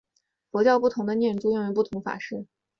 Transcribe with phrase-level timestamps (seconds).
[0.49, 2.47] 佛教不同的念珠用于作不同法事。